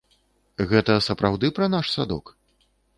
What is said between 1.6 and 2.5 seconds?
пра наш садок?